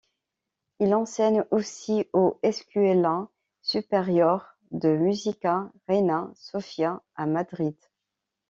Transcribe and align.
Il 0.79 0.95
enseigne 0.95 1.43
aussi 1.51 2.07
au 2.11 2.39
Escuela 2.41 3.27
Superior 3.61 4.55
de 4.71 4.97
Música 4.97 5.71
Reina 5.87 6.31
Sofía 6.33 7.03
à 7.15 7.27
Madrid. 7.27 7.75